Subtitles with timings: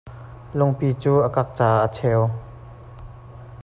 [0.57, 2.21] Lungpi cu a kak caah aa cheu.